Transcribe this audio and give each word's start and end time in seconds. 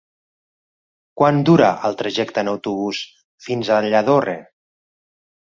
Quant 1.21 1.41
dura 1.49 1.69
el 1.89 1.99
trajecte 2.01 2.45
en 2.45 2.51
autobús 2.53 3.03
fins 3.49 3.71
a 3.77 3.81
Lladorre? 3.89 4.37